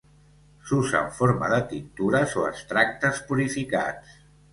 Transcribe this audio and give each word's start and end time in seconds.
S'usa 0.69 1.01
en 1.07 1.11
forma 1.17 1.49
de 1.51 1.59
tintures 1.73 2.33
o 2.39 2.47
extractes 2.53 3.21
purificats. 3.29 4.17